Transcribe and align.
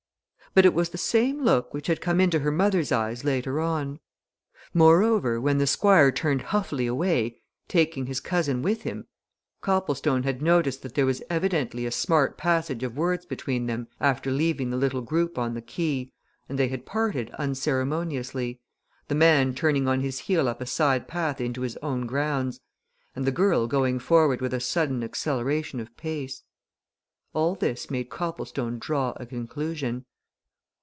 But 0.53 0.65
it 0.65 0.73
was 0.73 0.89
the 0.89 0.97
same 0.97 1.43
look 1.45 1.73
which 1.73 1.87
had 1.87 2.01
come 2.01 2.19
into 2.19 2.39
her 2.39 2.51
mother's 2.51 2.91
eyes 2.91 3.23
later 3.23 3.61
on. 3.61 4.01
Moreover, 4.73 5.39
when 5.39 5.59
the 5.59 5.65
Squire 5.65 6.11
turned 6.11 6.41
huffily 6.41 6.87
away, 6.87 7.41
taking 7.69 8.05
his 8.07 8.19
cousin 8.19 8.61
with 8.61 8.81
him, 8.81 9.07
Copplestone 9.61 10.23
had 10.23 10.41
noticed 10.41 10.81
that 10.81 10.93
there 10.93 11.05
was 11.05 11.23
evidently 11.29 11.85
a 11.85 11.89
smart 11.91 12.37
passage 12.37 12.83
of 12.83 12.97
words 12.97 13.25
between 13.25 13.67
them 13.67 13.87
after 14.01 14.29
leaving 14.29 14.71
the 14.71 14.75
little 14.75 14.99
group 14.99 15.37
on 15.37 15.53
the 15.53 15.61
quay, 15.61 16.11
and 16.49 16.59
they 16.59 16.67
had 16.67 16.85
parted 16.85 17.31
unceremoniously, 17.39 18.59
the 19.07 19.15
man 19.15 19.55
turning 19.55 19.87
on 19.87 20.01
his 20.01 20.19
heel 20.19 20.49
up 20.49 20.59
a 20.59 20.65
side 20.65 21.07
path 21.07 21.39
into 21.39 21.61
his 21.61 21.77
own 21.77 22.05
grounds 22.05 22.59
and 23.15 23.23
the 23.23 23.31
girl 23.31 23.67
going 23.67 23.99
forward 23.99 24.41
with 24.41 24.53
a 24.53 24.59
sudden 24.59 25.01
acceleration 25.01 25.79
of 25.79 25.95
pace. 25.95 26.43
All 27.31 27.55
this 27.55 27.89
made 27.89 28.09
Copplestone 28.09 28.79
draw 28.79 29.13
a 29.15 29.25
conclusion. 29.25 30.03